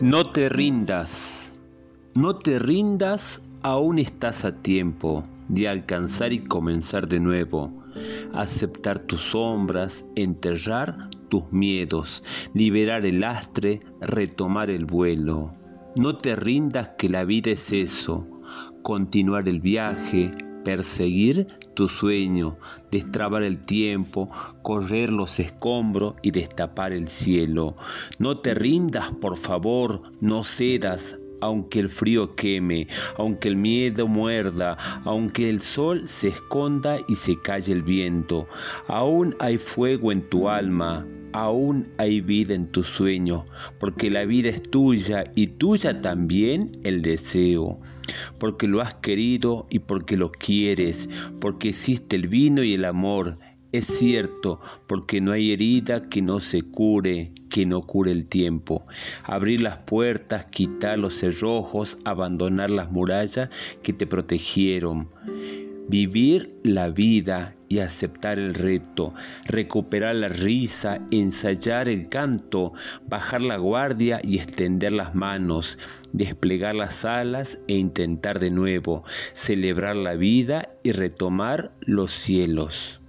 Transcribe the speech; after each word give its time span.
No 0.00 0.30
te 0.30 0.48
rindas, 0.48 1.54
no 2.14 2.34
te 2.34 2.58
rindas, 2.58 3.40
aún 3.62 3.98
estás 3.98 4.44
a 4.44 4.52
tiempo 4.56 5.22
de 5.48 5.68
alcanzar 5.68 6.32
y 6.32 6.40
comenzar 6.40 7.06
de 7.06 7.20
nuevo, 7.20 7.70
aceptar 8.32 8.98
tus 8.98 9.20
sombras, 9.20 10.06
enterrar 10.16 11.10
tus 11.28 11.52
miedos, 11.52 12.24
liberar 12.54 13.06
el 13.06 13.20
lastre, 13.20 13.80
retomar 14.00 14.70
el 14.70 14.86
vuelo. 14.86 15.54
No 15.94 16.16
te 16.16 16.36
rindas 16.36 16.94
que 16.98 17.08
la 17.08 17.24
vida 17.24 17.52
es 17.52 17.70
eso, 17.72 18.26
continuar 18.82 19.48
el 19.48 19.60
viaje, 19.60 20.32
perseguir 20.64 21.46
tu 21.74 21.88
sueño, 21.88 22.58
destrabar 22.90 23.42
el 23.42 23.58
tiempo, 23.58 24.30
correr 24.62 25.10
los 25.10 25.40
escombros 25.40 26.14
y 26.22 26.30
destapar 26.30 26.92
el 26.92 27.08
cielo. 27.08 27.76
No 28.18 28.36
te 28.36 28.54
rindas, 28.54 29.12
por 29.12 29.36
favor, 29.36 30.02
no 30.20 30.44
cedas, 30.44 31.18
aunque 31.42 31.80
el 31.80 31.90
frío 31.90 32.34
queme, 32.36 32.86
aunque 33.18 33.48
el 33.48 33.56
miedo 33.56 34.06
muerda, 34.06 34.78
aunque 35.04 35.50
el 35.50 35.60
sol 35.60 36.08
se 36.08 36.28
esconda 36.28 36.98
y 37.08 37.16
se 37.16 37.38
calle 37.38 37.72
el 37.72 37.82
viento. 37.82 38.46
Aún 38.86 39.34
hay 39.40 39.58
fuego 39.58 40.12
en 40.12 40.22
tu 40.22 40.48
alma, 40.48 41.04
aún 41.32 41.88
hay 41.98 42.20
vida 42.20 42.54
en 42.54 42.66
tu 42.66 42.84
sueño, 42.84 43.44
porque 43.80 44.08
la 44.08 44.24
vida 44.24 44.50
es 44.50 44.62
tuya 44.62 45.24
y 45.34 45.48
tuya 45.48 46.00
también 46.00 46.70
el 46.84 47.02
deseo, 47.02 47.80
porque 48.38 48.68
lo 48.68 48.80
has 48.80 48.94
querido 48.94 49.66
y 49.68 49.80
porque 49.80 50.16
lo 50.16 50.30
quieres, 50.30 51.08
porque 51.40 51.70
existe 51.70 52.14
el 52.14 52.28
vino 52.28 52.62
y 52.62 52.74
el 52.74 52.84
amor. 52.84 53.38
Es 53.72 53.86
cierto, 53.86 54.60
porque 54.86 55.20
no 55.20 55.32
hay 55.32 55.52
herida 55.52 56.08
que 56.08 56.20
no 56.20 56.40
se 56.40 56.62
cure, 56.62 57.32
que 57.48 57.64
no 57.64 57.80
cure 57.80 58.12
el 58.12 58.26
tiempo. 58.26 58.86
Abrir 59.24 59.62
las 59.62 59.78
puertas, 59.78 60.44
quitar 60.46 60.98
los 60.98 61.14
cerrojos, 61.14 61.98
abandonar 62.04 62.70
las 62.70 62.90
murallas 62.90 63.48
que 63.82 63.92
te 63.92 64.06
protegieron 64.06 65.08
vivir 65.88 66.58
la 66.62 66.88
vida 66.88 67.54
y 67.68 67.80
aceptar 67.80 68.38
el 68.38 68.54
reto, 68.54 69.12
recuperar 69.44 70.14
la 70.14 70.28
risa, 70.28 71.00
ensayar 71.10 71.88
el 71.88 72.08
canto, 72.08 72.72
bajar 73.06 73.40
la 73.40 73.56
guardia 73.56 74.20
y 74.22 74.38
extender 74.38 74.92
las 74.92 75.14
manos, 75.14 75.78
desplegar 76.12 76.74
las 76.74 77.04
alas 77.04 77.58
e 77.68 77.74
intentar 77.74 78.38
de 78.38 78.50
nuevo, 78.50 79.04
celebrar 79.34 79.96
la 79.96 80.14
vida 80.14 80.70
y 80.82 80.92
retomar 80.92 81.72
los 81.80 82.12
cielos. 82.12 83.01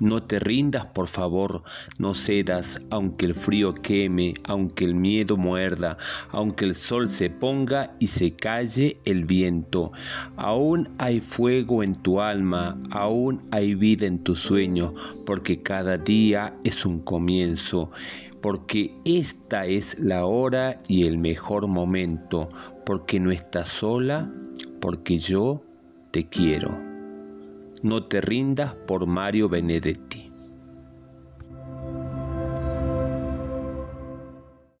No 0.00 0.22
te 0.22 0.38
rindas, 0.38 0.86
por 0.86 1.08
favor, 1.08 1.64
no 1.98 2.14
cedas, 2.14 2.80
aunque 2.90 3.26
el 3.26 3.34
frío 3.34 3.74
queme, 3.74 4.34
aunque 4.44 4.84
el 4.84 4.94
miedo 4.94 5.36
muerda, 5.36 5.98
aunque 6.30 6.66
el 6.66 6.74
sol 6.76 7.08
se 7.08 7.30
ponga 7.30 7.92
y 7.98 8.06
se 8.06 8.36
calle 8.36 9.00
el 9.04 9.24
viento. 9.24 9.90
Aún 10.36 10.90
hay 10.98 11.20
fuego 11.20 11.82
en 11.82 11.96
tu 11.96 12.20
alma, 12.20 12.78
aún 12.90 13.40
hay 13.50 13.74
vida 13.74 14.06
en 14.06 14.22
tu 14.22 14.36
sueño, 14.36 14.94
porque 15.26 15.62
cada 15.62 15.98
día 15.98 16.56
es 16.62 16.86
un 16.86 17.00
comienzo, 17.00 17.90
porque 18.40 18.94
esta 19.04 19.66
es 19.66 19.98
la 19.98 20.26
hora 20.26 20.78
y 20.86 21.06
el 21.06 21.18
mejor 21.18 21.66
momento, 21.66 22.50
porque 22.86 23.18
no 23.18 23.32
estás 23.32 23.68
sola, 23.68 24.30
porque 24.80 25.18
yo 25.18 25.64
te 26.12 26.28
quiero. 26.28 26.87
No 27.82 28.02
te 28.02 28.20
rindas 28.20 28.74
por 28.74 29.06
Mario 29.06 29.48
Benedetti. 29.48 30.07